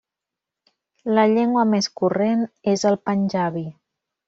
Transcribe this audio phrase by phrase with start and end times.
[1.17, 2.43] La llengua més corrent
[2.75, 3.67] és el panjabi.